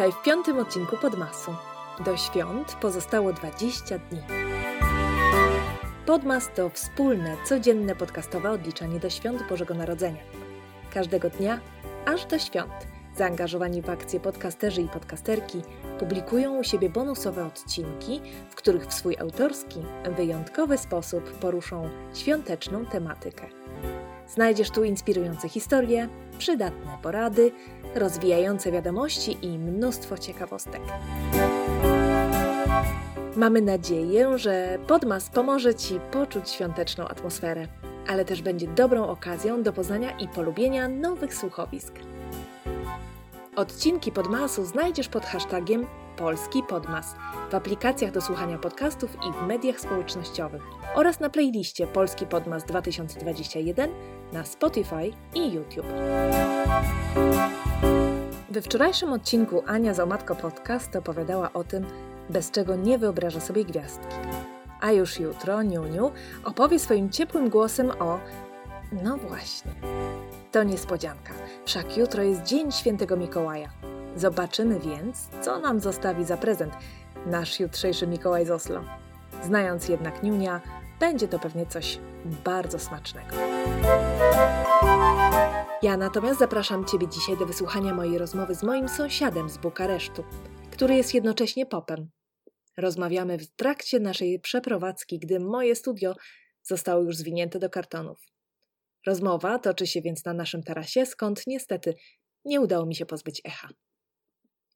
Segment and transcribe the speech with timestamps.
[0.00, 1.54] Witaj w piątym odcinku Podmasu.
[2.04, 4.20] Do świąt pozostało 20 dni.
[6.06, 10.22] Podmas to wspólne, codzienne podcastowe odliczanie do świąt Bożego Narodzenia.
[10.94, 11.60] Każdego dnia,
[12.06, 12.72] aż do świąt,
[13.16, 15.62] zaangażowani w akcje podcasterzy i podcasterki
[15.98, 18.20] publikują u siebie bonusowe odcinki,
[18.50, 19.78] w których w swój autorski,
[20.16, 23.59] wyjątkowy sposób poruszą świąteczną tematykę.
[24.34, 27.52] Znajdziesz tu inspirujące historie, przydatne porady,
[27.94, 30.80] rozwijające wiadomości i mnóstwo ciekawostek.
[33.36, 37.66] Mamy nadzieję, że Podmas pomoże Ci poczuć świąteczną atmosferę,
[38.08, 41.94] ale też będzie dobrą okazją do poznania i polubienia nowych słuchowisk.
[43.56, 45.86] Odcinki Podmasu znajdziesz pod hashtagiem
[46.20, 47.14] Polski Podmas
[47.50, 50.62] w aplikacjach do słuchania podcastów i w mediach społecznościowych
[50.94, 53.90] oraz na playliście Polski Podmas 2021
[54.32, 55.86] na Spotify i YouTube.
[58.50, 61.86] We wczorajszym odcinku Ania z Omatko Podcast opowiadała o tym,
[62.30, 64.16] bez czego nie wyobraża sobie gwiazdki.
[64.80, 66.12] A już jutro Niuniu
[66.44, 68.18] opowie swoim ciepłym głosem o...
[69.04, 69.72] No właśnie.
[70.52, 71.32] To niespodzianka,
[71.64, 73.99] wszak jutro jest Dzień Świętego Mikołaja.
[74.16, 76.74] Zobaczymy więc, co nam zostawi za prezent
[77.26, 78.84] nasz jutrzejszy Mikołaj z Oslo.
[79.42, 80.60] Znając jednak Niunia,
[81.00, 81.98] będzie to pewnie coś
[82.44, 83.36] bardzo smacznego.
[85.82, 90.24] Ja natomiast zapraszam Ciebie dzisiaj do wysłuchania mojej rozmowy z moim sąsiadem z Bukaresztu,
[90.70, 92.10] który jest jednocześnie popem.
[92.76, 96.14] Rozmawiamy w trakcie naszej przeprowadzki, gdy moje studio
[96.62, 98.20] zostało już zwinięte do kartonów.
[99.06, 101.94] Rozmowa toczy się więc na naszym tarasie, skąd niestety
[102.44, 103.68] nie udało mi się pozbyć echa.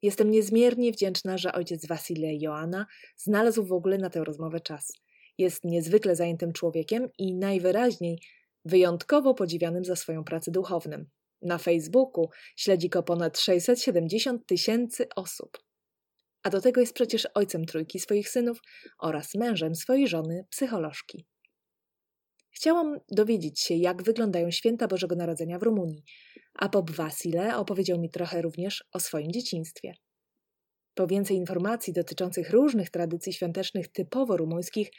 [0.05, 4.92] Jestem niezmiernie wdzięczna, że ojciec Wasile Joanna znalazł w ogóle na tę rozmowę czas.
[5.38, 8.19] Jest niezwykle zajętym człowiekiem i najwyraźniej
[8.64, 11.05] wyjątkowo podziwianym za swoją pracę duchowną.
[11.42, 15.58] Na Facebooku śledzi go ponad 670 tysięcy osób.
[16.42, 18.59] A do tego jest przecież ojcem trójki swoich synów
[18.98, 21.26] oraz mężem swojej żony, psycholożki.
[22.50, 26.04] Chciałam dowiedzieć się, jak wyglądają święta Bożego Narodzenia w Rumunii,
[26.54, 29.94] a Bob Wasile opowiedział mi trochę również o swoim dzieciństwie.
[30.94, 34.91] Po więcej informacji dotyczących różnych tradycji świątecznych typowo rumuńskich,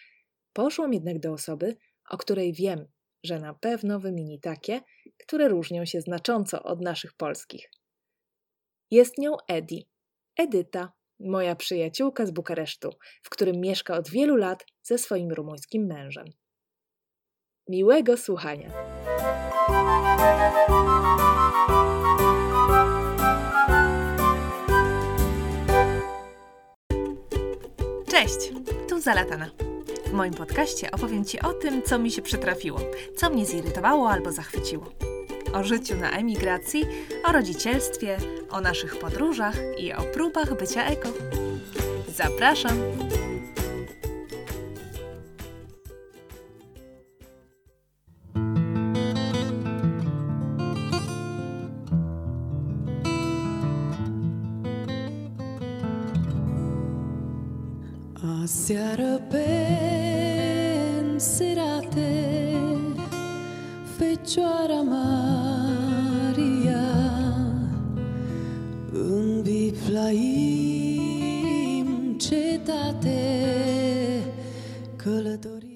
[0.53, 1.77] poszłam jednak do osoby,
[2.09, 2.88] o której wiem,
[3.23, 4.81] że na pewno wymieni takie,
[5.17, 7.69] które różnią się znacząco od naszych polskich.
[8.91, 9.88] Jest nią Edi,
[10.38, 12.89] Edyta, moja przyjaciółka z Bukaresztu,
[13.23, 16.25] w którym mieszka od wielu lat ze swoim rumuńskim mężem.
[17.69, 18.94] Miłego słuchania.
[28.07, 28.51] Cześć,
[28.89, 29.49] tu Zalatana.
[30.05, 32.79] W moim podcaście opowiem Ci o tym, co mi się przytrafiło,
[33.17, 34.85] co mnie zirytowało albo zachwyciło.
[35.53, 36.85] O życiu na emigracji,
[37.23, 38.17] o rodzicielstwie,
[38.49, 41.09] o naszych podróżach i o próbach bycia eko.
[42.15, 42.77] Zapraszam!
[58.65, 59.21] Aseară
[60.97, 61.83] penserate
[63.97, 66.03] Fecioara Maria
[68.91, 70.15] În biflaim
[72.17, 73.19] cetate
[74.95, 75.73] Călătorii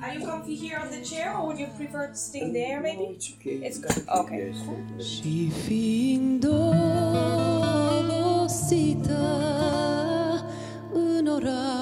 [0.00, 2.80] Are you comfy here on the chair, or would you prefer to stay there?
[2.80, 3.58] Maybe it's okay.
[3.68, 4.04] it's good.
[4.20, 4.82] Okay, cool.
[5.02, 6.44] Și fiind
[7.98, 9.24] obosită
[10.92, 11.75] în oraș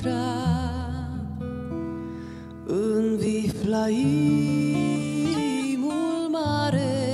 [0.00, 0.38] intra
[2.66, 4.78] În viflaimul
[6.30, 7.08] mare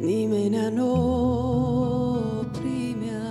[0.00, 0.92] Nimeni nu
[2.52, 3.22] primea.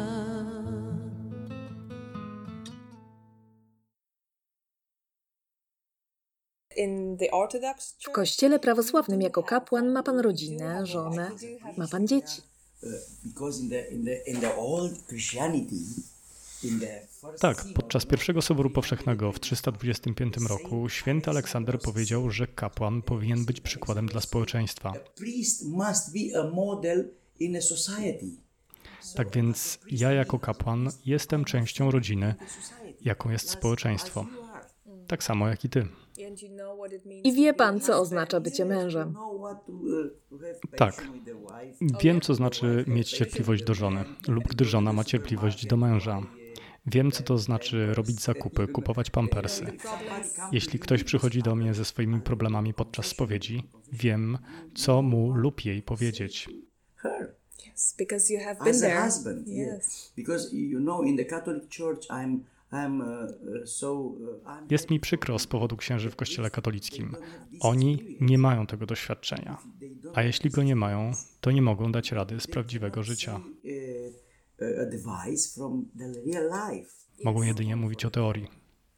[6.75, 11.31] In the Orthodox W Church, kościele prawosławnym jako kapłan ma pan rodzinę, żonę,
[11.77, 12.41] ma pan dzieci.
[12.83, 12.89] Uh,
[13.23, 15.85] because in the in the in the old Christianity,
[16.63, 22.47] in the first Tak, podczas pierwszego Soboru Powszechnego w 325 roku święty Aleksander powiedział, że
[22.47, 24.93] kapłan powinien być przykładem dla społeczeństwa.
[29.15, 32.35] Tak więc ja jako kapłan jestem częścią rodziny,
[33.01, 34.25] jaką jest społeczeństwo.
[35.07, 35.87] Tak samo jak i ty.
[37.23, 39.15] I wie pan, co oznacza bycie mężem.
[40.77, 41.07] Tak.
[42.01, 46.21] Wiem, co znaczy mieć cierpliwość do żony, lub gdy żona ma cierpliwość do męża.
[46.85, 49.65] Wiem, co to znaczy robić zakupy, kupować pampersy.
[50.51, 54.37] Jeśli ktoś przychodzi do mnie ze swoimi problemami podczas spowiedzi, wiem,
[54.75, 56.49] co mu lub jej powiedzieć.
[56.95, 57.35] Her.
[57.73, 59.01] Yes, because you have as been a there.
[59.05, 59.47] husband.
[59.47, 59.77] yeah.
[59.77, 60.13] Yes.
[60.15, 62.39] Because you know, in the Catholic Church, I'm
[62.71, 67.15] I'm uh, uh, so uh, I'm Jest mi przykro z powodu księży w Kościele katolickim.
[67.59, 69.57] Oni nie mają tego doświadczenia.
[70.13, 73.39] A jeśli go nie mają, to nie mogą dać rady z prawdziwego życia.
[74.61, 76.89] Advice from the real life.
[77.23, 78.47] Mogą jedynie mówić o teorii.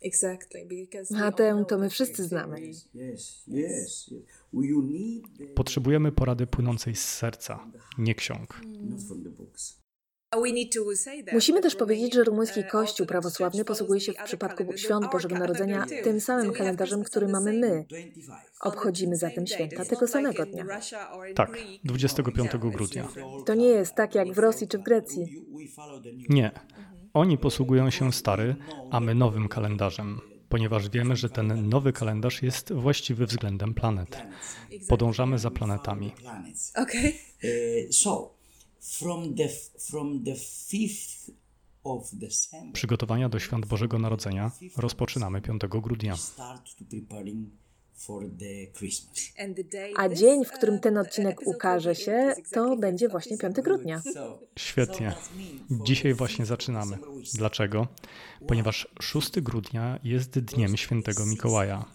[0.01, 2.55] Exactly, because we A tę to my wszyscy the znamy.
[2.55, 4.11] theory- Yes, yes, yes.
[4.53, 7.67] You need the, Potrzebujemy porady płynącej z serca,
[7.97, 8.61] nie ksiąg.
[11.33, 15.85] Musimy też powiedzieć, że rumuński uh, Kościół prawosławny posługuje się w przypadku świąt Bożego Narodzenia
[16.03, 17.85] tym samym kalendarzem, który mamy my.
[17.89, 18.25] 25.
[18.61, 20.65] Obchodzimy zatem święta tego samego dnia.
[21.35, 23.07] Tak, 25 grudnia.
[23.45, 25.45] To nie jest tak jak w Rosji czy w Grecji.
[26.29, 26.51] Nie.
[27.13, 28.55] Oni posługują się stary,
[28.91, 34.17] a my nowym kalendarzem, ponieważ wiemy, że ten nowy kalendarz jest właściwy względem planet.
[34.89, 36.11] Podążamy za planetami.
[36.75, 37.13] Okay.
[38.85, 39.49] Uh, from the
[39.79, 40.35] from the
[40.69, 41.31] fifth
[41.83, 46.17] of December, Przygotowania do świąt Bożego Narodzenia rozpoczynamy 5 grudnia.
[46.17, 47.49] start to preparing
[47.95, 49.33] for the Christmas.
[49.39, 53.37] And the day A dzień, w którym ten uh, odcinek ukaże się, to będzie właśnie
[53.37, 53.63] December.
[53.63, 54.01] 5 grudnia.
[54.59, 55.15] Świetnie.
[55.71, 56.97] Dzisiaj właśnie zaczynamy.
[57.33, 57.87] Dlaczego?
[58.47, 61.85] Ponieważ 6 grudnia jest dniem świętego Mikołaja,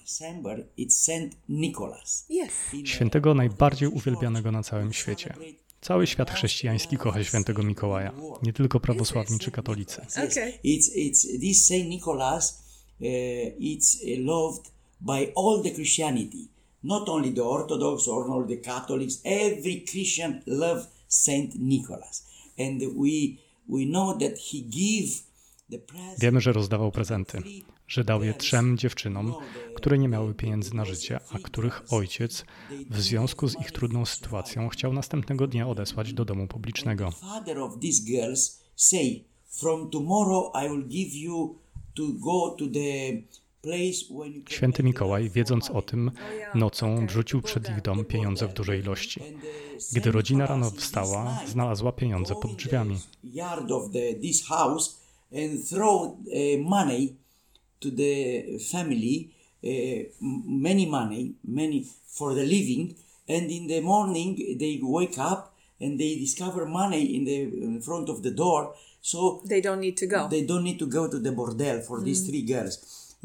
[2.85, 5.35] świętego najbardziej uwielbianego na całym świecie.
[5.81, 8.13] Cały świat chrześcijański kocha świętego Mikołaja,
[8.43, 10.03] nie tylko prawosławni czy katolicy.
[10.13, 10.53] Okay.
[10.65, 12.63] It's it's this Saint Nicholas.
[13.01, 13.07] Uh,
[13.61, 16.49] it's loved by all the Christianity,
[16.83, 19.21] not only the Orthodox or only the Catholics.
[19.25, 22.27] Every Christian love Saint Nicholas,
[22.59, 23.39] and we
[23.69, 25.11] we know that he give
[25.71, 26.21] the present.
[26.21, 27.43] Wiemy, że rozdawał prezenty,
[27.91, 29.35] że dał je trzem dziewczynom,
[29.75, 32.45] które nie miały pieniędzy na życie, a których ojciec
[32.91, 37.11] w związku z ich trudną sytuacją chciał następnego dnia odesłać do domu publicznego.
[37.11, 41.59] father of these girls say, "From tomorrow I will give you
[41.95, 43.23] to go to the
[43.63, 46.11] place when you can Święty Mikołaj, wiedząc o tym,
[46.55, 49.21] nocą wrzucił przed ich dom pieniądze w dużej ilości.
[49.93, 52.99] Gdy rodzina rano wstała, znalazła pieniądze pod drzwiami.
[57.81, 59.31] To the family,
[59.65, 59.69] uh,
[60.47, 62.95] many money, many for the living,
[63.29, 68.09] and in the morning they wake up and they discover money in the in front
[68.09, 68.75] of the door.
[69.03, 70.29] So They don't need to go.
[70.29, 72.79] they don't need to go to the bordel for these three girls.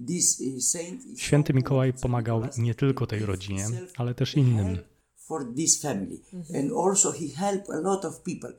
[0.07, 3.65] This uh, saint Święty Mikołaj pomagał nie tylko tej rodzinie,
[3.97, 4.77] ale też innym.
[5.27, 6.19] for this family,
[6.55, 8.49] and also he helped a lot of people.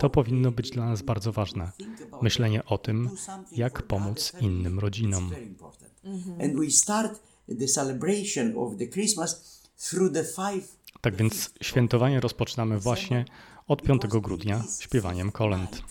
[0.00, 1.72] To powinno być dla nas bardzo ważne.
[2.22, 3.10] Myślenie o tym,
[3.52, 5.30] jak pomóc innym rodzinom.
[10.24, 10.76] five.
[11.00, 13.24] Tak więc świętowanie rozpoczynamy właśnie
[13.68, 15.82] od 5 grudnia śpiewaniem kolęd.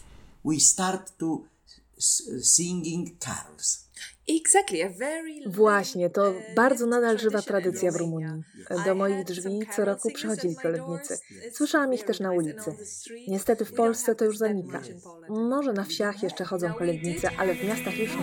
[0.46, 1.42] We start to
[2.44, 3.91] singing carols.
[4.28, 7.96] Exactly, a very Właśnie, to uh, bardzo nadal żywa tradycja w.
[7.96, 8.44] Rumunii.
[8.86, 11.18] Do moich drzwi co roku przychodzili kolędnicy.
[11.52, 12.76] Słyszałam ich też na ulicy.
[13.28, 14.82] Niestety w Polsce to już zanika.
[15.30, 18.22] Może na wsiach jeszcze chodzą kolędnicy, ale w miastach już nie.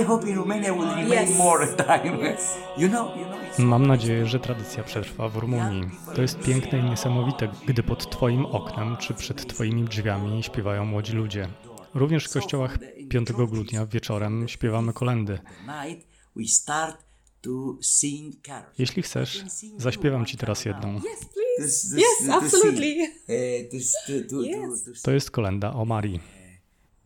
[0.00, 1.38] I hope in Romania will remain Yes.
[1.38, 2.36] more time.
[2.76, 3.58] You know, you know.
[3.58, 5.90] Mam nadzieję, że tradycja przetrwa w Rumunii.
[6.14, 11.12] To jest piękne i niesamowite, gdy pod Twoim oknem czy przed Twoimi drzwiami śpiewają młodzi
[11.12, 11.48] ludzie.
[11.94, 12.78] Również w kościołach
[13.10, 15.38] 5 grudnia wieczorem śpiewamy kolendy.
[18.78, 19.44] Jeśli chcesz,
[19.76, 20.96] zaśpiewam Ci teraz jedną.
[20.96, 23.12] Yes, Yes, absolutely.
[23.28, 25.02] Yes.
[25.02, 26.20] To jest kolenda o Marii.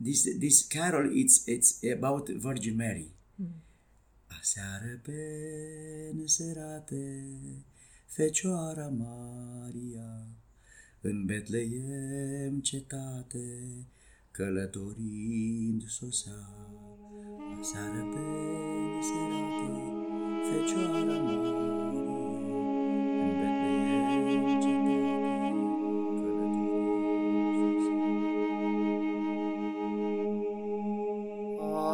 [0.00, 3.10] This this carol it's it's about Virgin Mary.
[4.40, 5.20] Aseară pe
[6.14, 7.26] neserate,
[8.06, 10.26] Fecioara Maria,
[11.00, 13.46] în Betleem cetate,
[14.30, 16.48] călătorind sosea.
[17.60, 18.20] Aseară pe
[18.94, 19.68] neserate,
[20.50, 21.37] Fecioara Maria,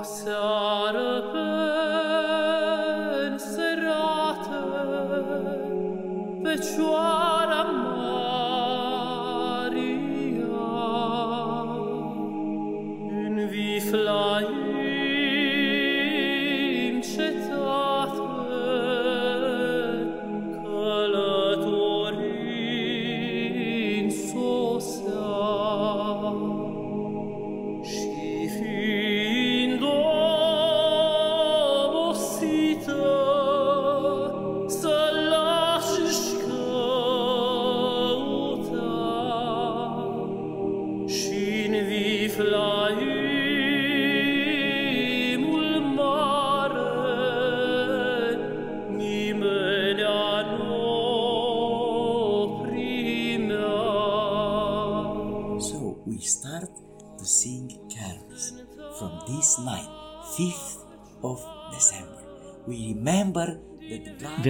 [0.04, 1.23] seară
[3.23, 4.61] penserată,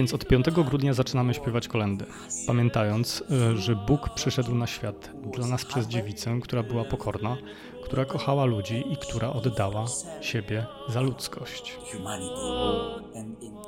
[0.05, 2.05] Więc od 5 grudnia zaczynamy śpiewać kolendy,
[2.47, 7.37] pamiętając, y, że Bóg przyszedł na świat dla nas przez dziewicę, która była pokorna,
[7.83, 9.85] która kochała ludzi i która oddała
[10.21, 11.79] siebie za ludzkość.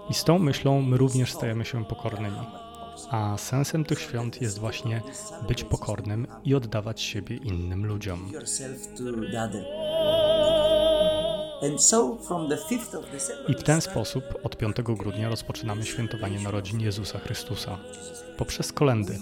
[0.10, 2.40] I z tą myślą my również stajemy się pokornymi.
[3.10, 5.02] A sensem tych świąt jest właśnie
[5.48, 8.32] być pokornym i oddawać siebie innym ludziom.
[13.48, 17.78] I w ten sposób od 5 grudnia rozpoczynamy świętowanie narodzin Jezusa Chrystusa.
[18.38, 19.20] Poprzez kolendy.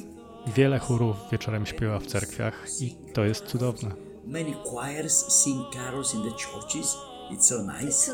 [0.48, 3.92] Wiele chórów wieczorem śpiewa w cerkwiach i to jest cudowne.
[4.27, 6.98] many choirs sing carols in the churches.
[7.32, 8.12] It's so nice.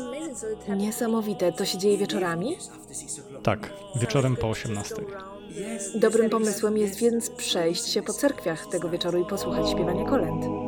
[0.76, 2.56] Niesamowite, to się dzieje wieczorami?
[2.56, 3.42] After 6 o'clock.
[3.42, 4.94] Tak, wieczorem po 18.
[5.94, 10.61] Dobrym pomysłem jest więc przejść się po cerkwiach tego wieczoru i posłuchać śpiewania kolęd.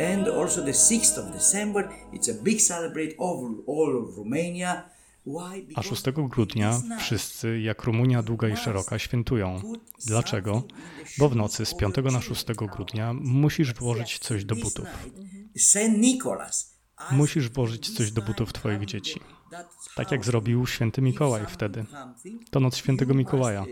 [0.00, 4.90] And also the 6th of December, it's a big celebrate over all of Romania.
[5.26, 9.62] A Because 6 grudnia wszyscy, jak Rumunia długa i szeroka, świętują.
[10.06, 10.62] Dlaczego?
[11.18, 14.86] Bo w nocy z 5 na 6 grudnia musisz włożyć coś do butów.
[15.56, 16.00] Asked
[17.10, 19.20] Musisz włożyć coś do butów twoich dzieci.
[19.96, 21.84] Tak jak zrobił święty Mikołaj wtedy.
[22.50, 23.62] To noc świętego Mikołaja.
[23.62, 23.66] uh,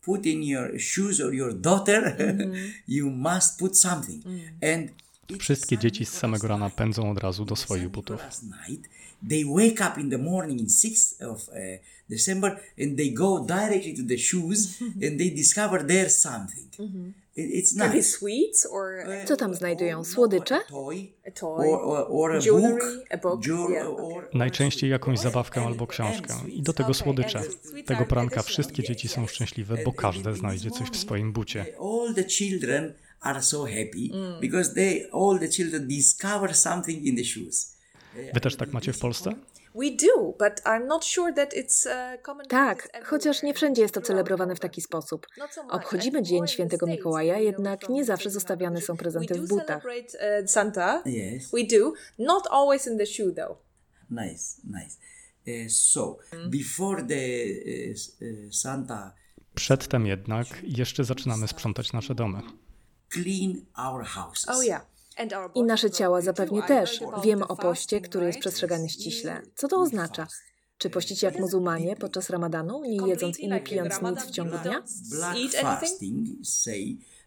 [0.00, 2.16] put in your shoes or your daughter,
[2.88, 4.24] you must put something.
[4.62, 8.20] And it's Wszystkie dzieci z samego rana pędzą od razu do swoich butów.
[8.20, 8.88] last night
[9.28, 11.54] they wake up in the morning in 6th of uh,
[12.08, 14.68] december and they go directly to the shoes
[15.08, 16.70] and they discover there's something
[17.36, 20.04] It- it's Maybe nice sweets or Co tam znajdują?
[20.04, 20.54] Słodycze?
[20.56, 21.66] a toy a toy.
[21.68, 24.04] or, or, or a Jewelry, book, a book, jewel- yeah, okay.
[24.04, 26.34] or, Najczęściej jakąś zabawkę albo książkę.
[26.48, 27.42] I do tego słodycze.
[27.86, 31.66] Tego poranka wszystkie dzieci są szczęśliwe, bo każde znajdzie coś w swoim bucie.
[31.80, 37.24] all the children are so happy because they all the children discover something in the
[37.24, 37.80] shoes
[38.34, 39.34] Wy też tak macie w Polsce?
[39.74, 42.46] We do, but I'm not sure that it's uh, common.
[42.46, 45.26] Tak, chociaż nie wszędzie jest to celebrowane w taki sposób.
[45.38, 45.50] Much.
[45.70, 49.84] Obchodzimy Dzień Świętego Mikołaja, jednak nie zawsze zostawiane są prezenty w butach.
[49.84, 51.02] uh, Santa.
[51.06, 53.58] yes We do, not always in the shoe though.
[54.10, 54.96] nice nice
[55.46, 57.16] Uh, so before the
[58.52, 59.14] santa
[59.54, 62.42] Przedtem jednak jeszcze zaczynamy sprzątać nasze domy.
[63.12, 64.64] Clean our houses Oh
[65.54, 67.00] I nasze ciała zapewnie też.
[67.24, 69.42] Wiemy o poście, który jest przestrzegany ściśle.
[69.54, 70.26] Co to oznacza?
[70.78, 74.82] Czy pościcie jak muzułmanie podczas ramadanu, nie jedząc i nie pijąc nic w ciągu dnia?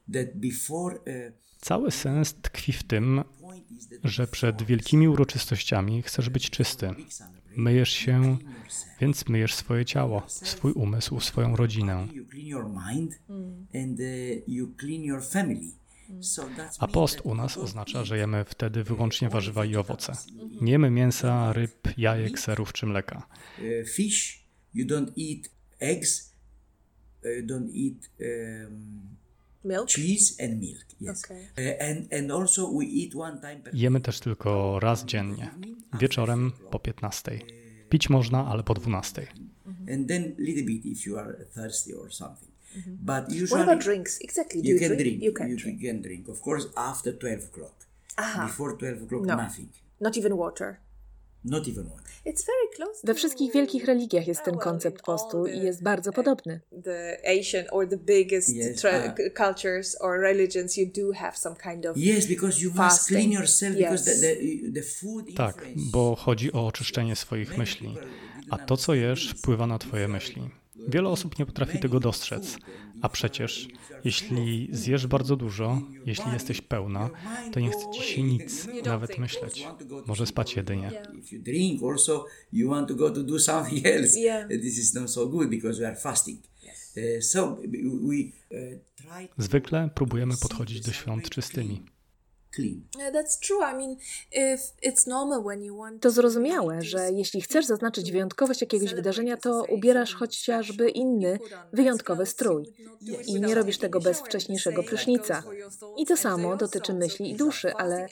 [0.08, 3.24] Uh, Cały sens tkwi w tym,
[4.04, 6.90] że przed wielkimi uroczystościami chcesz być czysty.
[7.56, 8.38] Myjesz się,
[9.02, 12.08] więc myjesz swoje ciało, swój umysł, swoją rodzinę.
[13.74, 14.46] and uh,
[16.58, 20.14] that's A post u nas oznacza, że jemy wtedy wyłącznie warzywa i owoce.
[20.62, 23.28] Nie jemy mięsa, ryb, jajek, serów czy mleka.
[23.60, 24.44] uh, fish.
[24.74, 26.34] You don't eat eggs.
[27.24, 29.16] Don't eat um,
[29.64, 29.88] Milk.
[29.90, 31.48] cheese and milk yes Okay.
[31.58, 35.52] Uh, and and also we eat one time per Jemy też tylko raz dziennie,
[36.00, 37.40] wieczorem po 15.
[37.90, 39.22] Pić można, ale po 12.
[39.94, 42.50] and then little bit if you are thirsty or something
[42.88, 44.22] but What usually about drinks?
[44.22, 44.62] Exactly.
[44.62, 45.02] Do you, you, can drink?
[45.20, 45.24] drink.
[45.24, 45.82] You can you drink.
[45.82, 47.74] can drink of course after 12 o'clock
[48.48, 49.36] before 12 o'clock No.
[49.36, 50.80] nothing Not even water.
[53.04, 56.62] We wszystkich wielkich religiach jest ten koncept in all postu i the- jest bardzo podobny.
[56.84, 61.86] the Asian or the biggest Yes, tra- cultures or religions, you do have some kind
[61.86, 63.18] of yes because you must Fasting.
[63.18, 64.22] clean yourself because Yes.
[64.22, 67.96] the, the, the food Tak, bo chodzi o oczyszczenie swoich myśli.
[68.50, 70.50] A to, co jesz, wpływa na Twoje myśli.
[70.76, 72.58] Wiele osób nie potrafi tego dostrzec.
[73.02, 73.68] A przecież,
[74.04, 77.10] jeśli zjesz bardzo dużo, jeśli jesteś pełna,
[77.52, 79.68] to nie chce ci się nic, nawet myśleć.
[80.06, 80.92] Może spać jedynie.
[89.38, 91.82] Zwykle próbujemy podchodzić do świąt czystymi.
[96.00, 101.40] To zrozumiałe, że jeśli chcesz zaznaczyć wyjątkowość jakiegoś wydarzenia, to ubierasz chociażby inny,
[101.74, 102.66] wyjątkowy strój.
[103.26, 105.44] I nie robisz tego bez wcześniejszego prysznica.
[105.98, 108.08] I to samo dotyczy myśli i duszy, ale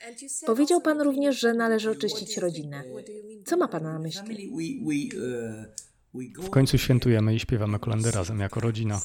[0.46, 2.84] powiedział Pan również, że należy oczyścić rodzinę.
[3.46, 4.52] Co ma Pan na myśli?
[6.38, 9.02] uh, W końcu świętujemy i śpiewamy kolendy razem jako rodzina.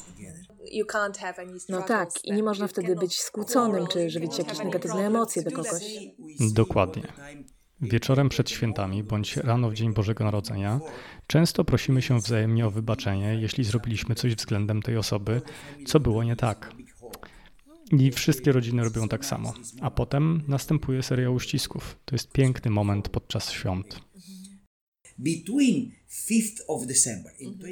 [0.71, 4.59] You can't have any No tak, i nie można wtedy być skłóconym, czy żywić jakieś
[4.59, 5.83] negatywne emocje do kogoś.
[6.39, 7.03] Dokładnie.
[7.81, 10.79] Wieczorem przed świętami bądź rano w dzień Bożego Narodzenia
[11.27, 15.41] często prosimy się wzajemnie o wybaczenie, jeśli zrobiliśmy coś względem tej osoby,
[15.85, 16.71] co było nie tak.
[17.91, 19.53] I wszystkie rodziny robią tak samo.
[19.81, 21.99] A potem następuje seria uścisków.
[22.05, 23.99] To jest piękny moment podczas świąt.
[25.03, 25.06] Between 5th of December and 20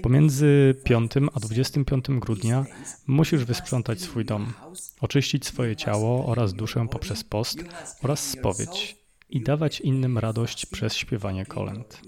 [0.02, 2.66] Pomiędzy 5 a 25 grudnia
[3.08, 4.54] musisz wysprzątać swój dom,
[5.02, 7.58] oczyścić swoje ciało oraz duszę poprzez post
[8.04, 8.98] oraz spowiedź
[9.30, 12.02] i dawać innym radość przez śpiewanie kolęd.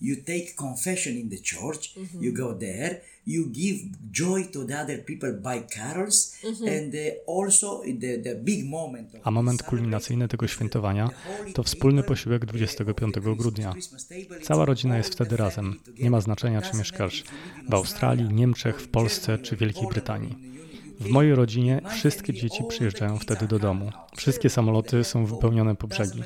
[0.00, 3.76] You take confession in the church, you go there, you give
[4.10, 9.20] joy to the other people by carols, and uh, also the, the big moment of
[9.24, 11.10] A moment kulminacyjny tego świętowania
[11.54, 13.74] to wspólny posiłek 25 grudnia.
[14.42, 15.80] Cała rodzina jest wtedy razem.
[15.98, 17.24] Nie ma znaczenia, czy mieszkasz
[17.68, 20.49] w Australii, Niemczech, w Polsce czy Wielkiej Brytanii.
[21.00, 23.90] W mojej rodzinie wszystkie dzieci przyjeżdżają wtedy do domu.
[24.16, 26.22] Wszystkie samoloty są wypełnione po brzegi.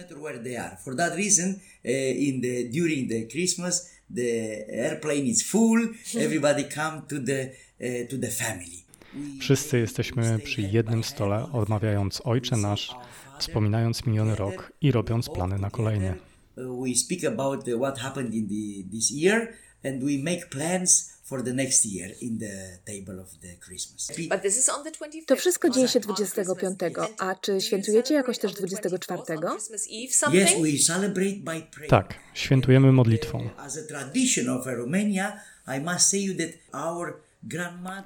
[9.40, 12.94] Wszyscy jesteśmy przy jednym stole, odmawiając Ojcze Nasz,
[13.38, 16.14] wspominając miniony rok i robiąc plany na kolejny.
[16.56, 18.48] We speak about what happened in
[18.90, 19.48] this year,
[19.84, 24.12] and we make plans for the next year in the table of the Christmas.
[24.28, 25.26] But this is on the 25th.
[25.26, 27.08] To wszystko dzieje się on Christmas 25, Eve.
[27.18, 29.38] a czy świętujecie jakoś też celebrate on the 24?
[29.40, 31.90] 24th, on Christmas Eve Yes, we celebrate by prayer.
[31.90, 33.50] Tak, świętujemy modlitwą.
[33.56, 35.40] As a tradition of Romania,
[35.78, 37.24] I must say you that our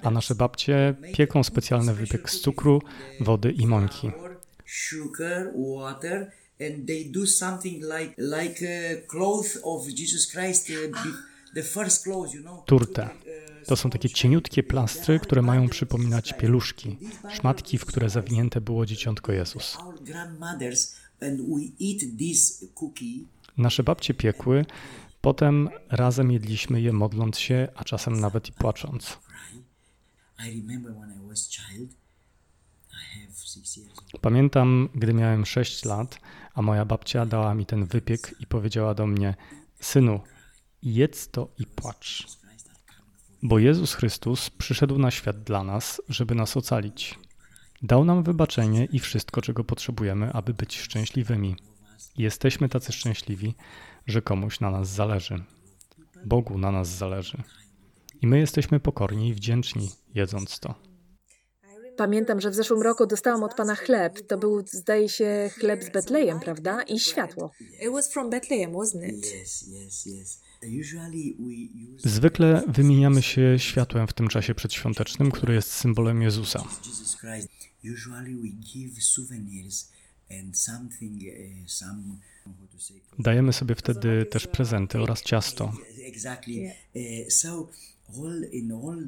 [0.02, 2.82] A nasze babcie pieką specjalny wypiek z cukru,
[3.20, 4.10] wody i mąki.
[4.64, 8.60] sugar, water, and they do something like like
[9.06, 10.68] clothes of Jesus Christ,
[12.66, 13.08] Turtę.
[13.66, 16.98] To są takie cieniutkie plastry, które mają przypominać pieluszki,
[17.30, 19.78] szmatki, w które zawinięte było dzieciątko Jezus.
[23.56, 24.64] Nasze babcie piekły,
[25.20, 29.18] potem razem jedliśmy je modląc się, a czasem nawet i płacząc.
[34.20, 36.20] Pamiętam, gdy miałem 6 lat,
[36.54, 39.34] a moja babcia dała mi ten wypiek i powiedziała do mnie:
[39.80, 40.20] Synu,
[40.82, 42.26] jedz to i płacz.
[43.42, 47.18] Bo Jezus Chrystus przyszedł na świat dla nas, żeby nas ocalić.
[47.82, 51.56] Dał nam wybaczenie i wszystko, czego potrzebujemy, aby być szczęśliwymi.
[52.16, 53.54] Jesteśmy tacy szczęśliwi,
[54.06, 55.44] że komuś na nas zależy.
[56.24, 57.42] Bogu na nas zależy.
[58.22, 60.74] I my jesteśmy pokorni i wdzięczni, jedząc to.
[61.96, 64.26] Pamiętam, że w zeszłym roku dostałam od pana chleb.
[64.26, 66.82] To był, zdaje się, chleb z Betlejem, prawda?
[66.82, 67.50] I światło.
[67.60, 69.26] It was from Bethlehem, wasn't it?
[69.42, 70.40] Yes, yes, yes.
[72.04, 76.64] Zwykle wymieniamy się światłem w tym czasie przedświątecznym, który jest symbolem Jezusa.
[77.04, 77.48] Say,
[83.18, 85.72] Dajemy sobie wtedy też prezenty oraz ciasto.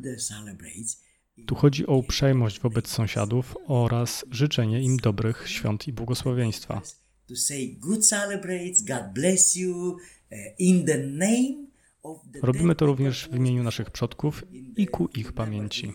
[0.03, 1.03] the celebrates,
[1.47, 6.83] Tu chodzi o uprzejmość wobec sąsiadów oraz życzenie im dobrych świąt i błogosławieństwa.
[7.31, 9.97] To say good celebrates, God bless you,
[10.33, 11.67] uh, in the name
[12.03, 14.45] of the Robimy to również w imieniu naszych przodków
[14.77, 15.93] i ku ich pamięci.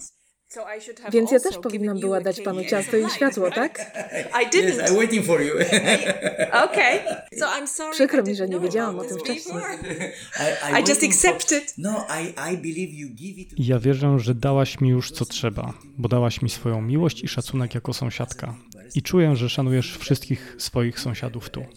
[1.11, 3.79] Więc ja też powinnam była dać panu ciasto i światło, tak?
[4.53, 5.53] Yes, I'm waiting for you.
[6.51, 6.99] Okay.
[7.39, 7.93] So I'm sorry.
[7.93, 9.55] Przykro I mi, że nie wiedziałam o tym wcześniej.
[10.71, 11.73] I, I just accepted.
[11.77, 15.73] No, I, I believe you give it ja wierzę, że dałaś mi już co trzeba,
[15.97, 18.55] bo dałaś mi swoją miłość i szacunek jako sąsiadka.
[18.95, 21.61] I czuję, że szanujesz wszystkich swoich sąsiadów tu.
[21.61, 21.67] uh,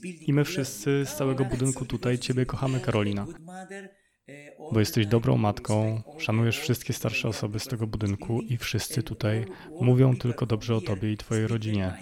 [0.00, 0.28] uh.
[0.28, 3.26] I my wszyscy z całego budynku tutaj Ciebie kochamy, Karolina.
[3.26, 3.36] Uh,
[4.72, 9.44] Bo jesteś dobrą matką, szanujesz wszystkie starsze osoby z tego budynku i wszyscy tutaj
[9.80, 11.92] mówią tylko dobrze o Tobie i Twojej rodzinie.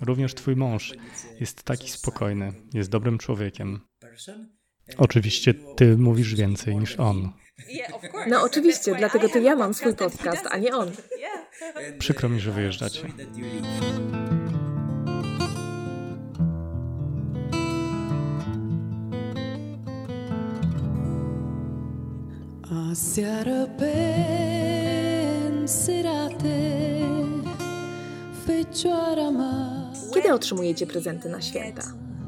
[0.00, 0.94] Również Twój mąż
[1.40, 3.80] jest taki spokojny, jest dobrym człowiekiem.
[4.96, 7.32] Oczywiście Ty mówisz więcej niż on.
[8.26, 10.90] No oczywiście, dlatego I to ja mam swój podcast a nie on.
[11.98, 13.08] Przykro mi, że wyjeżdżacie.
[30.14, 31.82] Kiedy otrzymujecie prezenty na święta?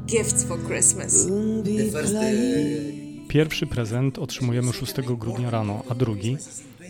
[0.06, 1.26] Gifts for Christmas.
[1.64, 3.01] The first, uh,
[3.32, 6.36] Pierwszy prezent otrzymujemy 6 grudnia rano, a drugi,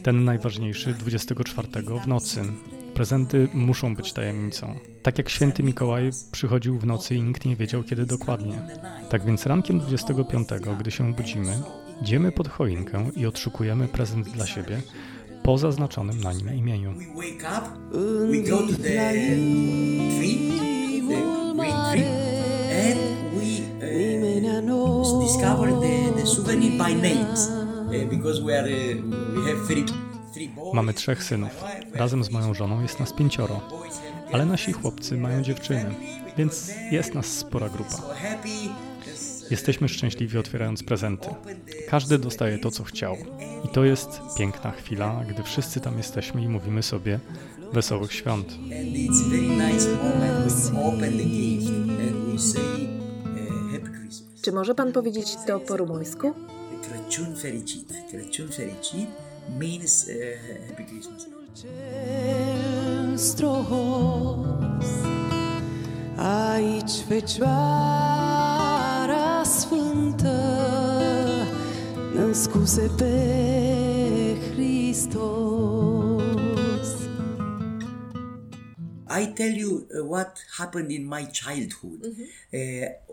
[0.02, 1.68] ten najważniejszy, 24
[2.04, 2.42] w nocy.
[2.94, 4.74] Prezenty muszą być tajemnicą.
[5.02, 8.62] Tak jak święty Mikołaj przychodził w nocy i nikt nie wiedział kiedy dokładnie.
[9.10, 10.48] Tak więc rankiem 25,
[10.80, 11.58] gdy się budzimy,
[12.02, 14.82] idziemy pod choinkę i odszukujemy prezent dla siebie
[15.42, 16.94] po zaznaczonym na nim imieniu.
[21.08, 23.21] we
[24.60, 27.48] discover the, the souvenir by names.
[27.92, 29.84] uh, because we are uh, we have three.
[30.74, 31.64] Mamy trzech synów.
[31.94, 33.60] Razem z moją żoną jest nas pięcioro.
[34.32, 35.94] Ale nasi chłopcy mają dziewczyny,
[36.36, 38.02] więc jest nas spora grupa.
[39.50, 41.28] Jesteśmy szczęśliwi otwierając prezenty.
[41.88, 43.16] Każdy dostaje to, co chciał.
[43.64, 47.20] I to jest piękna chwila, gdy wszyscy tam jesteśmy i mówimy sobie
[47.72, 48.48] wesołych świąt.
[48.48, 52.91] And it's very nice moment when we open the gift and we say.
[54.42, 56.34] Czy może pan powiedzieć to po rumuńsku?
[56.82, 57.92] Crăciun fericit.
[58.10, 59.08] Crăciun fericit
[59.58, 60.12] means uh,
[60.68, 61.26] Happy Christmas.
[66.16, 67.52] Aici Fecioara
[69.44, 70.56] Sfântă
[72.14, 76.22] Născuse pe Hristos
[79.20, 82.00] I tell you uh, what happened in my childhood.
[82.02, 82.08] My
[82.52, 83.11] country,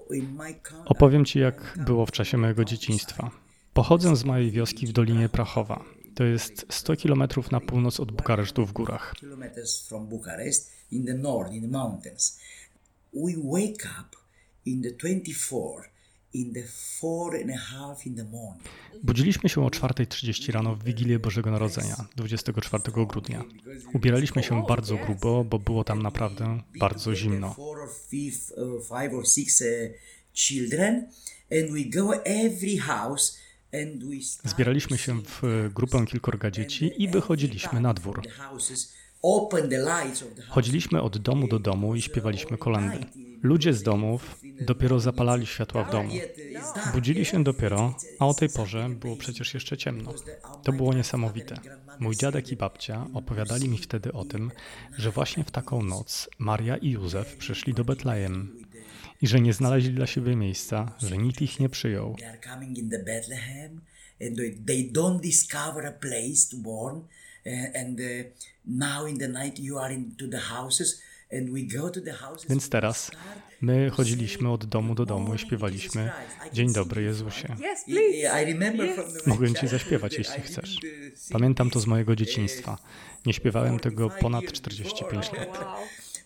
[0.85, 3.31] Opowiem Ci, jak było w czasie mojego dzieciństwa.
[3.73, 5.85] Pochodzę z małej wioski w Dolinie Prachowa.
[6.15, 9.13] To jest 100 km na północ od Bukaresztu w górach.
[9.19, 12.39] kilometers from Bucharest in the north, in the mountains.
[13.13, 14.17] We wake up
[14.65, 15.89] in the 24,
[16.33, 16.63] in the
[16.99, 18.69] four and a half in the morning.
[19.03, 23.43] Budziliśmy się o 4.30 rano w Wigilię Bożego Narodzenia, 24 grudnia.
[23.93, 27.55] Ubieraliśmy się bardzo grubo, bo było tam naprawdę bardzo zimno.
[27.79, 29.89] Four or five, uh, five or six uh,
[30.33, 31.07] children,
[31.49, 33.37] and we go every house
[33.71, 38.21] and we start Zbieraliśmy się w e, grupę kilkorga dzieci i wychodziliśmy na dwór.
[40.49, 43.05] Chodziliśmy od domu do domu i śpiewaliśmy kolendy.
[43.43, 46.13] Ludzie z domów dopiero zapalali światła w domu.
[46.93, 50.13] Budzili się dopiero, a o tej porze było przecież jeszcze ciemno.
[50.63, 51.55] To było niesamowite.
[51.99, 54.51] Mój dziadek i babcia opowiadali mi wtedy o tym,
[54.97, 58.65] że właśnie w taką noc Maria i Józef przyszli do Betlejem
[59.21, 62.15] i że nie znaleźli dla siebie miejsca, że nikt ich nie przyjął.
[64.21, 66.97] And they, don't discover a place to born.
[67.45, 67.99] Uh, and and
[71.31, 72.49] we go to the houses.
[72.49, 73.11] Więc teraz
[73.61, 76.11] my chodziliśmy od domu do domu i śpiewaliśmy
[76.53, 77.55] Dzień dobry Jezusie.
[79.25, 80.77] Mogę ci zaśpiewać, jeśli chcesz.
[81.31, 82.77] Pamiętam to z mojego dzieciństwa.
[83.25, 85.59] Nie śpiewałem tego ponad 45 lat.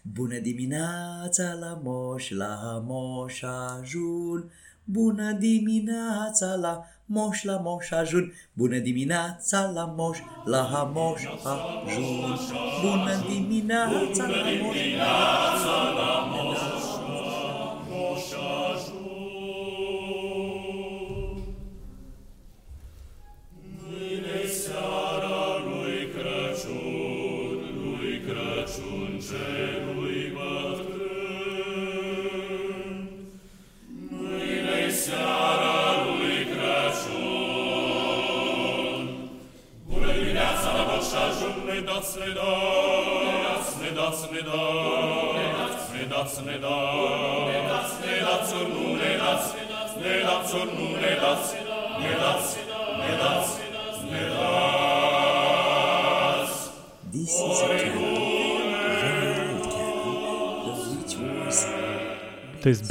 [0.06, 4.52] Bună dimineața la moș, la moș ajun.
[4.84, 8.34] Bună dimineața la moș, la moș ajun.
[8.54, 12.38] Bună dimineața la moș, la moș ajun.
[12.82, 14.76] Bună dimineața la moș.
[14.76, 15.23] This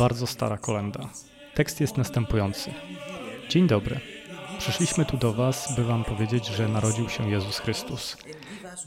[0.02, 1.08] bardzo stara kolenda.
[1.54, 2.70] Tekst jest następujący.
[3.48, 4.00] Dzień dobry.
[4.58, 8.16] Przyszliśmy tu do Was, by Wam powiedzieć, że narodził się Jezus Chrystus.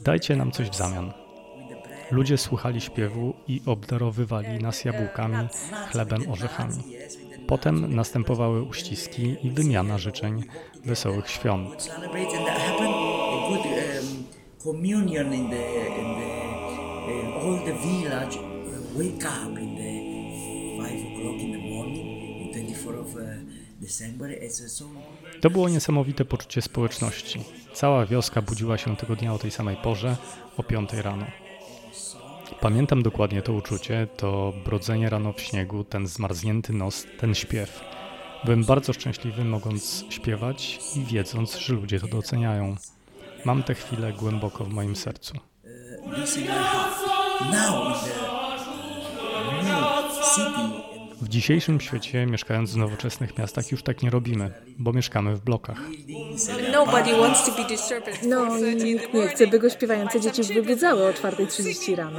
[0.00, 1.12] Dajcie nam coś w zamian.
[2.10, 5.48] Ludzie słuchali śpiewu i obdarowywali nas jabłkami,
[5.90, 6.82] chlebem, orzechami.
[7.46, 10.44] Potem następowały uściski i wymiana życzeń
[10.84, 11.90] wesołych świąt.
[12.04, 12.12] um,
[14.58, 16.46] communion in the in the
[17.36, 18.42] uh, all the village uh,
[18.96, 20.15] wake up in the
[25.40, 27.40] To było niesamowite poczucie społeczności.
[27.72, 30.16] Cała wioska budziła się tego dnia o tej samej porze,
[30.56, 31.26] o 5 rano.
[32.60, 37.80] Pamiętam dokładnie to uczucie, to brodzenie rano w śniegu, ten zmarznięty nos, ten śpiew.
[38.44, 42.76] Byłem bardzo szczęśliwy, mogąc śpiewać i wiedząc, że ludzie to doceniają.
[43.44, 45.34] Mam tę chwilę głęboko w moim sercu.
[46.46, 46.96] heart.
[49.64, 49.95] Now
[51.20, 55.80] W dzisiejszym świecie, mieszkając w nowoczesnych miastach, już tak nie robimy, bo mieszkamy w blokach.
[56.70, 62.18] No, 4:30 in nikt nie chce, by go śpiewające dzieci wywiedzały o 4.30 rano.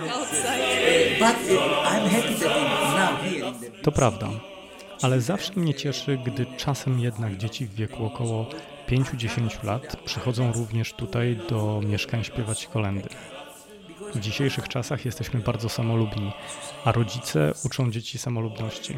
[3.83, 4.29] To prawda,
[5.01, 8.45] ale zawsze mnie cieszy, gdy czasem jednak dzieci w wieku około
[8.89, 13.09] 5-10 lat przychodzą również tutaj do mieszkań śpiewać kolendy.
[14.15, 16.31] W dzisiejszych czasach jesteśmy bardzo samolubni,
[16.85, 18.97] a rodzice uczą dzieci samolubności.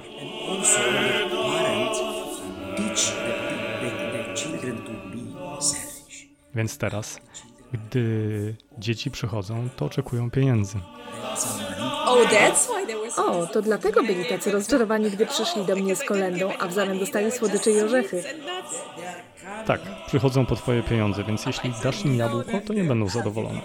[6.56, 7.20] Więc teraz,
[7.72, 10.78] gdy dzieci przychodzą, to oczekują pieniędzy.
[12.06, 12.30] Oh.
[13.18, 17.00] O, to dlatego byli tacy rozczarowani, gdy przyszli do mnie z kolendą, a w zamian
[17.00, 18.24] dostali słodycze i orzechy.
[19.66, 23.62] Tak, przychodzą po twoje pieniądze, więc jeśli dasz im jabłko, to nie będą zadowolone.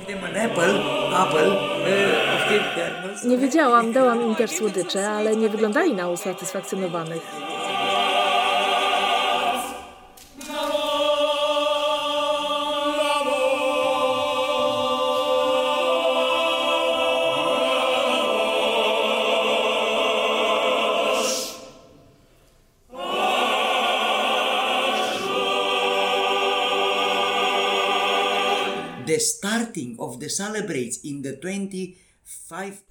[1.14, 1.34] Not
[3.24, 7.22] Nie wiedziałam, dałam im też słodycze, ale nie wyglądali na usatysfakcjonowanych.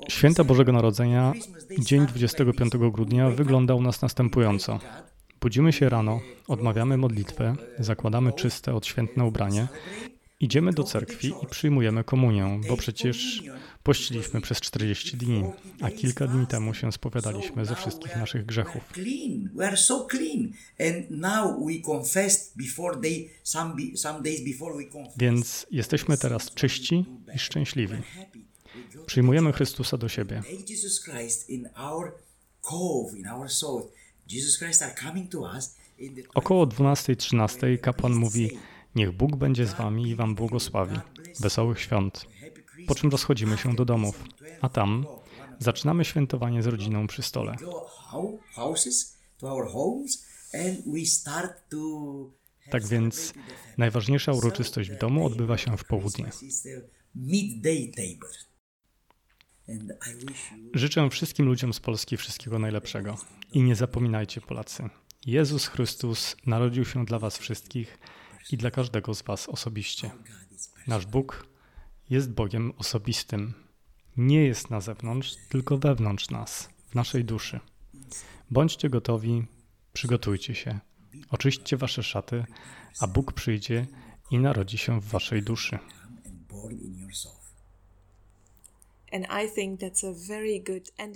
[0.10, 1.34] Święta Bożego Narodzenia,
[1.80, 4.80] dzień 25 grudnia, wygląda u nas następująco.
[5.42, 9.68] Budzimy się rano, odmawiamy modlitwę, zakładamy czyste, odświętne ubranie,
[10.40, 13.44] idziemy do cerkwi i przyjmujemy komunię, bo przecież
[13.84, 15.44] pościliśmy przez 40 dni,
[15.82, 18.84] a kilka dni temu się spowiadaliśmy ze wszystkich naszych grzechów.
[25.18, 27.96] Więc jesteśmy teraz czyści i szczęśliwi.
[29.06, 30.44] Przyjmujemy Chrystusa do siebie.
[36.34, 38.50] Około 12-13 kapłan mówi:
[38.96, 40.98] Niech Bóg będzie z wami i wam błogosławi.
[41.40, 42.33] Wesołych świąt.
[42.88, 44.24] Po czym rozchodzimy się do domów,
[44.62, 45.06] a tam
[45.60, 47.56] zaczynamy świętowanie z rodziną przy stole.
[52.70, 53.34] Tak więc
[53.78, 56.30] najważniejsza uroczystość w domu odbywa się w południe.
[60.74, 63.18] Życzę wszystkim ludziom z Polski wszystkiego najlepszego.
[63.52, 64.90] I nie zapominajcie, Polacy,
[65.26, 68.00] Jezus Chrystus narodził się dla Was wszystkich
[68.52, 70.12] i dla każdego z Was osobiście.
[70.88, 71.53] Nasz Bóg
[72.10, 73.54] jest Bogiem osobistym.
[74.18, 77.60] Nie jest na zewnątrz, tylko wewnątrz nas, w naszej duszy.
[78.52, 79.44] Bądźcie gotowi,
[79.94, 80.80] przygotujcie się,
[81.30, 82.46] oczyśćcie Wasze szaty,
[83.00, 83.88] a Bóg przyjdzie
[84.32, 85.80] i narodzi się w Waszej duszy.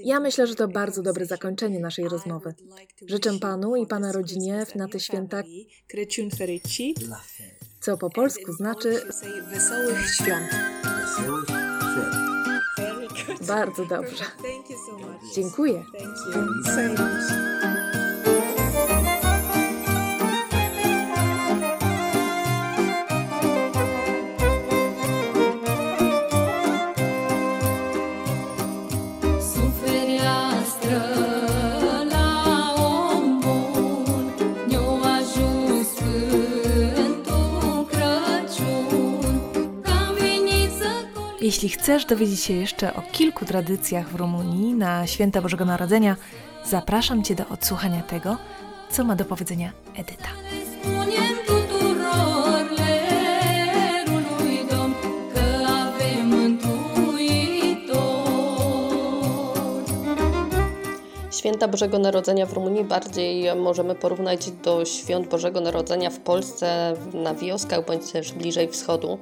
[0.04, 2.54] Ja myślę, że to bardzo dobre zakończenie naszej rozmowy.
[3.08, 5.44] Życzę Panu i Pana rodzinie na te święta.
[7.80, 9.02] Co po polsku znaczy
[9.52, 10.50] wesołych świąt.
[10.84, 12.28] Wesołych świąt.
[13.48, 14.24] Bardzo dobrze.
[15.36, 15.84] Dziękuję.
[41.48, 46.16] Jeśli chcesz dowiedzieć się jeszcze o kilku tradycjach w Rumunii na święta Bożego Narodzenia,
[46.66, 48.38] zapraszam Cię do odsłuchania tego,
[48.90, 50.47] co ma do powiedzenia Edyta.
[61.38, 67.34] Święta Bożego Narodzenia w Rumunii bardziej możemy porównać do świąt Bożego Narodzenia w Polsce na
[67.34, 69.18] wioskach bądź też bliżej wschodu,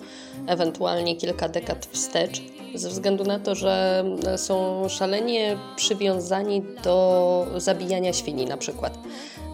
[0.47, 2.41] ewentualnie kilka dekad wstecz,
[2.75, 4.03] ze względu na to, że
[4.37, 8.97] są szalenie przywiązani do zabijania świni na przykład.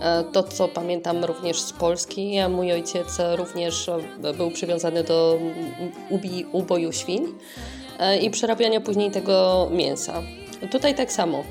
[0.01, 3.89] E, To, co pamiętam również z Polski, mój ojciec również
[4.37, 5.39] był przywiązany do
[6.09, 7.27] ubi, uboju świń
[7.99, 10.21] e, i przerabiania później tego mięsa.
[10.71, 11.43] Tutaj tak samo.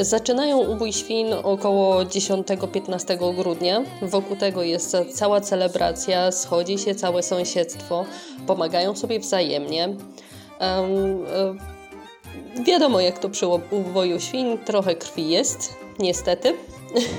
[0.00, 3.82] Zaczynają ubój świn około 10-15 grudnia.
[4.02, 8.04] Wokół tego jest cała celebracja, schodzi się całe sąsiedztwo,
[8.46, 9.84] pomagają sobie wzajemnie.
[9.84, 9.96] Em,
[12.58, 16.54] e, wiadomo, jak to przy uboju świn, trochę krwi jest, niestety.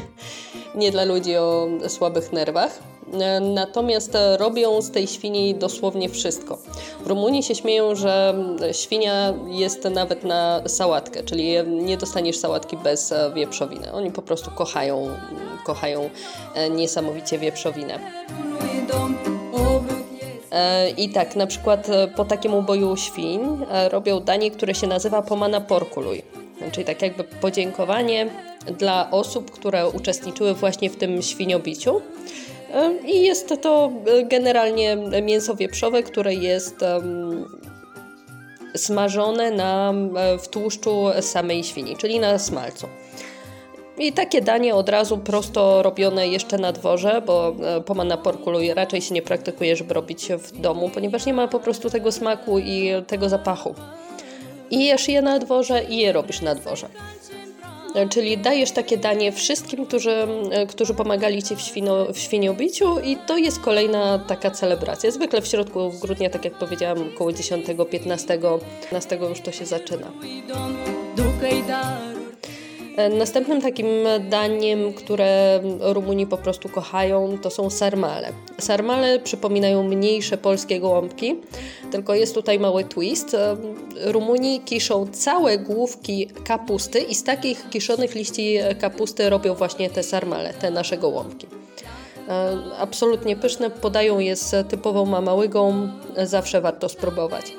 [0.75, 2.92] Nie dla ludzi o słabych nerwach.
[3.21, 6.57] E, Natomiast e, robią z tej świni dosłownie wszystko.
[7.05, 8.35] W Rumunii się śmieją, że
[8.71, 13.91] świnia jest nawet na sałatkę, czyli nie dostaniesz sałatki bez e, wieprzowiny.
[13.93, 15.09] Oni po prostu kochają,
[15.65, 16.09] kochają
[16.55, 17.99] e, niesamowicie wieprzowinę.
[20.53, 24.87] E, I tak, na przykład e, po takim uboju świń e, robią danie, które się
[24.87, 26.21] nazywa pomana porkuluj.
[26.71, 28.29] Czyli tak jakby podziękowanie
[28.77, 32.01] dla osób, które uczestniczyły właśnie w tym świniobiciu.
[33.05, 33.91] I jest to
[34.25, 36.75] generalnie mięso wieprzowe, które jest
[38.75, 39.93] smażone na,
[40.43, 42.87] w tłuszczu samej świni, czyli na smalcu.
[43.97, 49.01] I takie danie od razu prosto robione jeszcze na dworze, bo e, pomana porkulu raczej
[49.01, 52.91] się nie praktykuje, żeby robić w domu, ponieważ nie ma po prostu tego smaku i
[53.07, 53.75] tego zapachu.
[54.71, 56.89] I jesz je na dworze i je robisz na dworze.
[58.09, 63.17] Czyli dajesz takie danie wszystkim, którzy, e, którzy pomagali Ci w, świno, w świniobiciu i
[63.27, 65.11] to jest kolejna taka celebracja.
[65.11, 68.39] Zwykle w środku grudnia, tak jak powiedziałam, około 10, 15,
[68.81, 70.11] 15 już to się zaczyna.
[72.97, 73.87] E, Następnym takim
[74.29, 78.29] daniem, które Rumuni po prostu kochają, to są sarmale.
[78.59, 81.35] Sarmale przypominają mniejsze polskie gołąbki,
[81.91, 83.33] tylko jest tutaj mały twist.
[83.33, 83.57] E,
[84.11, 90.53] Rumuni kiszą całe główki kapusty i z takich kiszonych liści kapusty robią właśnie te sarmale,
[90.53, 91.47] te nasze gołąbki.
[92.29, 95.89] E, Absolutnie pyszne, podają je z typową mamałygą,
[96.23, 97.53] zawsze warto spróbować.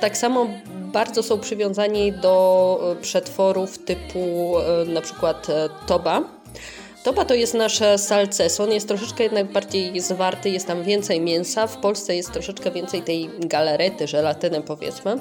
[0.00, 0.46] Tak samo
[0.92, 6.22] bardzo są przywiązani do e, przetworów typu e, na przykład e, toba.
[7.04, 11.66] Toba to jest nasz salceson, jest troszeczkę jednak bardziej zwarty, jest tam więcej mięsa.
[11.66, 15.16] W Polsce jest troszeczkę więcej tej galarety, żelatyny powiedzmy.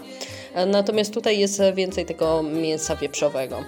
[0.68, 3.64] Natomiast tutaj jest więcej tego mięsa wieprzowego.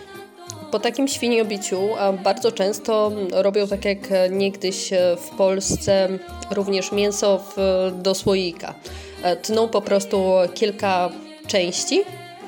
[0.71, 1.89] Po takim świniobiciu
[2.23, 3.99] bardzo często robią tak jak
[4.31, 6.09] niegdyś w Polsce
[6.51, 8.73] również mięso w, do słoika.
[9.41, 11.09] Tną po prostu kilka
[11.47, 12.03] części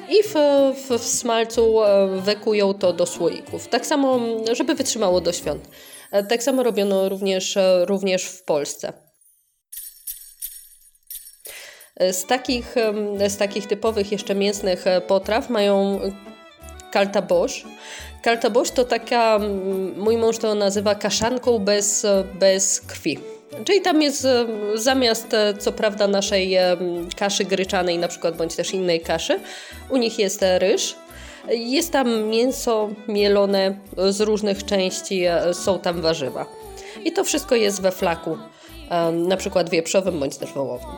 [0.09, 0.33] i w,
[0.75, 3.67] w, w smalcu e, wekują to do słoików.
[3.67, 4.19] Tak samo,
[4.51, 5.69] żeby wytrzymało do świąt.
[6.11, 8.93] E, Tak samo robiono również, e, również w Polsce.
[12.11, 12.75] Z takich,
[13.27, 15.99] z takich typowych jeszcze mięsnych potraw mają
[16.91, 17.65] kaltabosz.
[18.23, 19.39] Kaltabosz to taka,
[19.95, 22.05] mój mąż to nazywa kaszanką bez,
[22.39, 23.34] bez krwi.
[23.65, 26.79] Czyli tam jest e, zamiast e, co prawda naszej em,
[27.17, 29.39] kaszy gryczanej na przykład, bądź też innej kaszy,
[29.89, 30.95] u nich jest e, ryż.
[31.49, 33.77] Jest tam mięso mielone
[34.09, 36.45] z różnych części, e, są tam warzywa.
[37.05, 38.37] I to wszystko jest we flaku,
[38.89, 40.89] e, na przykład wieprzowym bądź też wołowym.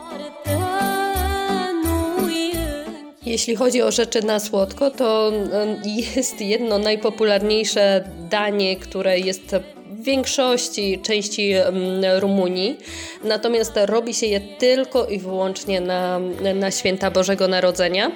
[3.27, 5.81] Jeśli chodzi o rzeczy na słodko, to em,
[6.15, 9.55] jest jedno najpopularniejsze danie, które jest
[9.91, 11.75] w większości części em,
[12.19, 12.77] Rumunii,
[13.23, 16.19] natomiast robi się je tylko i wyłącznie na,
[16.55, 18.11] na święta Bożego Narodzenia.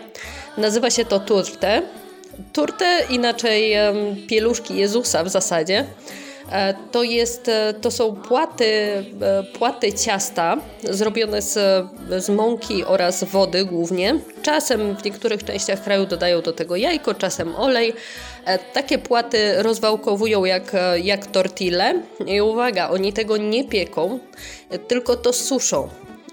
[0.58, 1.82] Nazywa się to turte.
[2.54, 3.96] Turte, inaczej em,
[4.28, 5.86] pieluszki Jezusa w zasadzie.
[6.52, 8.66] E, To, jest, e, to są płaty,
[9.22, 11.54] e, płaty ciasta zrobione z,
[12.18, 14.20] z mąki oraz wody głównie.
[14.42, 17.94] Czasem w niektórych częściach kraju dodają do tego jajko, czasem olej.
[18.74, 20.72] Takie płaty rozwałkowują jak,
[21.04, 22.04] jak tortille.
[22.26, 24.20] I uwaga, oni tego nie pieką,
[24.88, 25.90] tylko to suszą.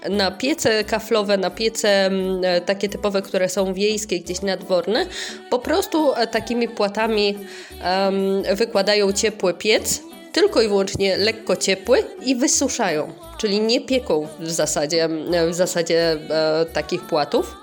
[0.09, 5.05] Na piece kaflowe, na piece mm, takie typowe, które są wiejskie, gdzieś nadworne,
[5.49, 7.37] po prostu takimi płatami
[7.81, 10.01] em, wykładają ciepły piec,
[10.31, 15.09] tylko i wyłącznie lekko ciepły i wysuszają, czyli nie pieką w zasadzie,
[15.49, 17.55] w zasadzie e, takich płatów.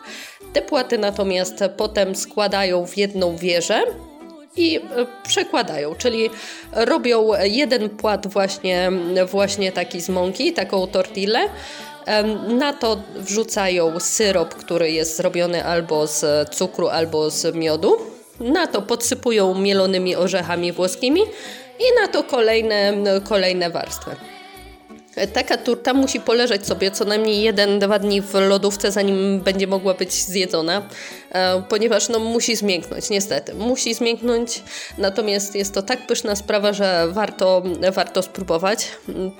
[0.52, 3.82] Te płaty natomiast potem składają w jedną wieżę
[4.56, 4.80] i e,
[5.28, 6.30] przekładają, czyli
[6.72, 8.90] robią jeden płat właśnie,
[9.30, 11.40] właśnie taki z mąki, taką tortillę.
[12.48, 17.96] Na to wrzucają syrop, który jest zrobiony albo z cukru, albo z miodu.
[18.40, 21.20] Na to podsypują mielonymi orzechami włoskimi
[21.78, 22.92] i na to kolejne,
[23.28, 24.16] kolejne warstwy.
[25.32, 29.94] Taka turta musi poleżeć sobie co najmniej jeden, dwa dni w lodówce, zanim będzie mogła
[29.94, 30.88] być zjedzona,
[31.32, 33.54] e, ponieważ no, musi zmięknąć, niestety.
[33.54, 34.62] Musi zmięknąć,
[34.98, 37.62] natomiast jest to tak pyszna sprawa, że warto,
[37.92, 38.88] warto spróbować.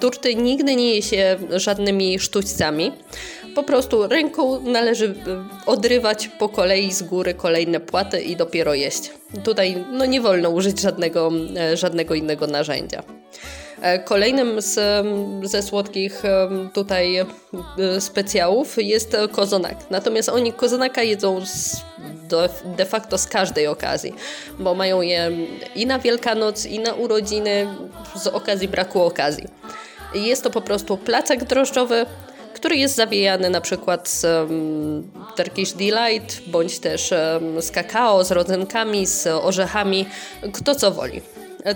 [0.00, 2.92] Turty nigdy nie je się żadnymi sztućcami.
[3.56, 5.12] Po prostu ręką należy e,
[5.66, 9.10] odrywać po kolei z góry kolejne płaty i dopiero jeść.
[9.44, 13.02] Tutaj no, nie wolno użyć żadnego, e, żadnego innego narzędzia.
[13.82, 15.06] E, Kolejnym z,
[15.42, 16.22] ze słodkich
[16.72, 17.26] tutaj
[17.98, 19.90] specjałów jest kozonak.
[19.90, 21.76] Natomiast oni kozonaka jedzą z,
[22.28, 24.14] do, de facto z każdej okazji,
[24.58, 25.30] bo mają je
[25.74, 27.66] i na Wielkanoc, i na urodziny
[28.16, 29.44] z okazji braku okazji.
[30.14, 32.06] Jest to po prostu placek drożdżowy,
[32.56, 38.30] który jest zawijany na przykład z um, Turkish Delight, bądź też em, z kakao, z
[38.30, 40.06] rodzynkami, z orzechami,
[40.52, 41.20] kto co woli.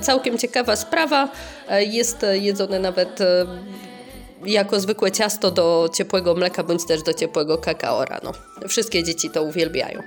[0.00, 1.28] Całkiem ciekawa sprawa.
[1.80, 3.18] Jest jedzone nawet
[4.46, 8.32] jako zwykłe ciasto do ciepłego mleka bądź też do ciepłego kakao rano.
[8.68, 10.02] Wszystkie dzieci to uwielbiają.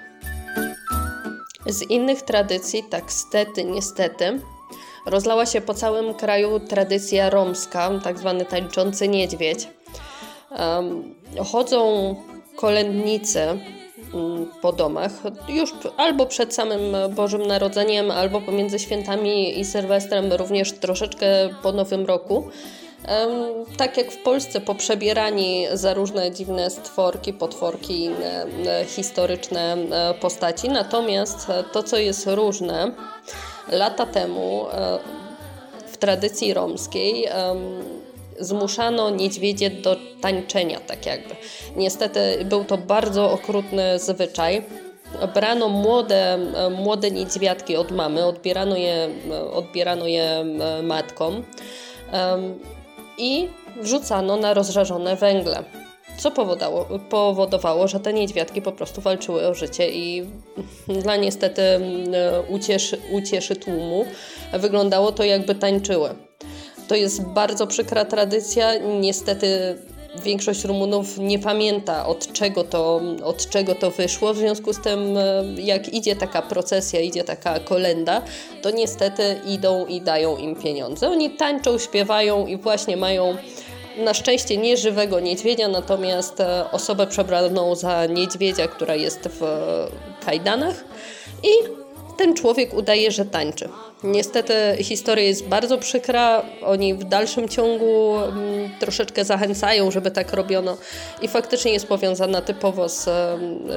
[1.65, 4.39] Z innych tradycji, tak stety, niestety,
[5.05, 9.67] rozlała się po całym kraju tradycja romska, tak zwany tańczący niedźwiedź.
[11.45, 12.15] Chodzą
[12.55, 15.11] kolędnicy mm, po domach,
[15.49, 21.25] już albo przed samym Bożym Narodzeniem, albo pomiędzy świętami i Sylwestrem, również troszeczkę
[21.63, 22.49] po Nowym Roku.
[23.77, 30.69] Tak jak w Polsce poprzebierani za różne dziwne stworki, potworki i inne historyczne e, postaci.
[30.69, 32.91] Natomiast to, co jest różne,
[33.71, 34.99] lata temu e,
[35.87, 37.27] w tradycji romskiej
[38.43, 41.35] zmuszano niedźwiedzie do tańczenia, tak jakby.
[41.75, 44.61] Niestety był to bardzo okrutny zwyczaj.
[45.33, 46.37] Brano młode,
[46.77, 49.09] młode niedźwiadki od mamy, odbierano je,
[49.53, 50.45] odbierano je
[50.83, 51.43] matkom
[53.17, 53.47] i
[53.81, 55.63] wrzucano na rozżarzone węgle.
[56.17, 60.25] Co powodowało, powodowało, że te niedźwiadki po prostu walczyły o życie i
[60.87, 61.61] dla niestety
[62.49, 64.05] ucieszy, ucieszy tłumu
[64.53, 66.09] wyglądało to jakby tańczyły.
[66.87, 68.77] To jest bardzo przykra tradycja.
[68.99, 69.77] Niestety
[70.23, 74.33] większość Rumunów nie pamięta od czego, to, od czego to wyszło.
[74.33, 78.21] W związku z tym, e, jak idzie taka procesja, idzie taka kolenda,
[78.61, 81.09] to niestety idą i dają im pieniądze.
[81.09, 83.37] Oni tańczą, śpiewają i właśnie mają
[83.97, 90.25] na szczęście nie żywego niedźwiedzia, natomiast e, osobę przebraną za niedźwiedzia, która jest w e,
[90.25, 90.83] kajdanach
[91.43, 91.49] i
[92.17, 93.69] ten człowiek udaje, że tańczy.
[94.03, 96.45] Niestety historia jest bardzo przykra.
[96.61, 100.77] Oni w dalszym ciągu mm, troszeczkę zachęcają, żeby tak robiono
[101.21, 103.09] i faktycznie jest powiązana typowo, z,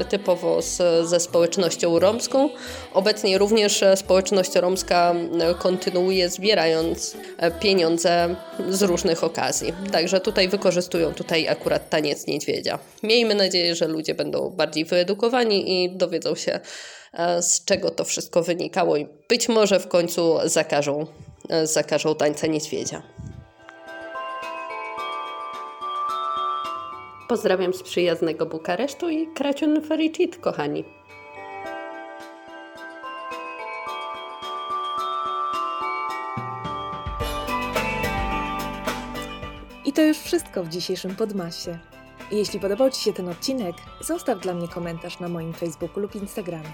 [0.08, 2.48] typowo z, ze społecznością romską.
[2.94, 5.14] Obecnie również społeczność romska
[5.58, 7.16] kontynuuje zbierając
[7.60, 8.36] pieniądze
[8.68, 9.72] z różnych okazji.
[9.92, 12.78] Także tutaj wykorzystują tutaj akurat taniec niedźwiedzia.
[13.02, 16.95] Miejmy nadzieję, że ludzie będą bardziej wyedukowani i dowiedzą się E,
[17.40, 21.06] z czego to wszystko wynikało i być może w końcu zakażą,
[21.48, 23.02] e, zakażą tańca niedźwiedzia.
[27.28, 30.84] Pozdrawiam z przyjaznego Bukaresztu i Kraciun Fericit, kochani.
[39.84, 41.78] I to już wszystko w dzisiejszym Podmasie.
[42.30, 46.70] Jeśli podobał Ci się ten odcinek, zostaw dla mnie komentarz na moim Facebooku lub Instagramie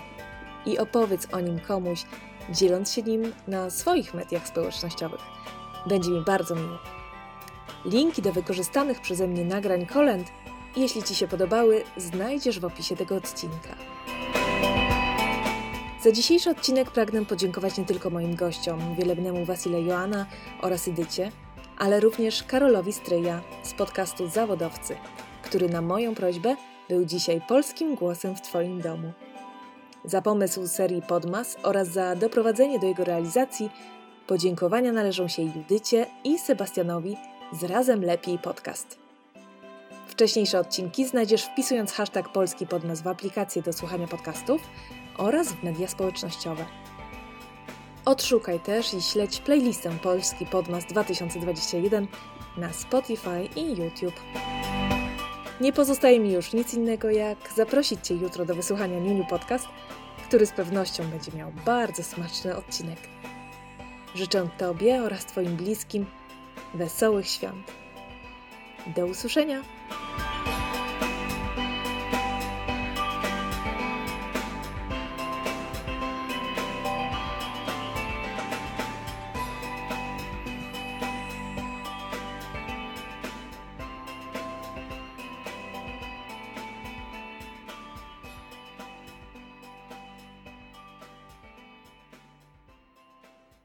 [0.66, 2.04] i opowiedz o nim komuś,
[2.50, 5.20] dzieląc się nim na swoich mediach społecznościowych.
[5.86, 6.78] Będzie mi bardzo miło.
[7.84, 10.28] Linki do wykorzystanych przeze mnie nagrań kolęd,
[10.76, 13.74] jeśli Ci się podobały, znajdziesz w opisie tego odcinka.
[16.02, 20.26] Za dzisiejszy odcinek pragnę podziękować nie tylko moim gościom, wielebnemu Wasile Joana
[20.60, 21.32] oraz Edycie,
[21.78, 24.96] ale również Karolowi Stryja z podcastu Zawodowcy,
[25.42, 26.56] który na moją prośbę
[26.88, 29.12] był dzisiaj polskim głosem w Twoim domu.
[30.04, 33.70] Za pomysł serii Podmas oraz za doprowadzenie do jego realizacji
[34.26, 37.16] podziękowania należą się Judycie i Sebastianowi
[37.52, 38.98] z Razem Lepiej Podcast.
[40.06, 44.60] Wcześniejsze odcinki znajdziesz wpisując hashtag Polski Podmas w aplikację do słuchania podcastów
[45.18, 46.64] oraz w media społecznościowe.
[48.04, 52.06] Odszukaj też i śledź playlistę Polski Podmas 2021
[52.56, 54.20] na Spotify i YouTube.
[55.60, 59.66] Nie pozostaje mi już nic innego jak zaprosić Cię jutro do wysłuchania Niuniu Podcast,
[60.32, 62.98] który z pewnością będzie miał bardzo smaczny odcinek.
[64.14, 66.06] Życzę Tobie oraz Twoim bliskim
[66.74, 67.72] wesołych świąt.
[68.96, 69.62] Do usłyszenia!